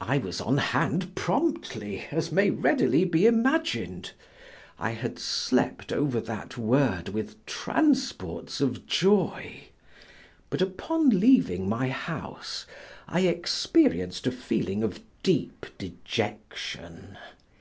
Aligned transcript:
I 0.00 0.18
was 0.18 0.40
on 0.40 0.56
hand 0.58 1.14
promptly, 1.14 2.04
as 2.10 2.32
may 2.32 2.50
readily 2.50 3.04
be 3.04 3.26
imagined. 3.28 4.10
I 4.76 4.90
had 4.90 5.20
slept 5.20 5.92
over 5.92 6.20
that 6.22 6.58
word 6.58 7.10
with 7.10 7.36
transports 7.46 8.60
of 8.60 8.88
joy; 8.88 9.68
but, 10.50 10.60
upon 10.60 11.10
leaving 11.20 11.68
my 11.68 11.90
house, 11.90 12.66
I 13.06 13.20
experienced 13.20 14.26
a 14.26 14.32
feeling 14.32 14.82
of 14.82 14.98
deep 15.22 15.66
dejection. 15.78 17.16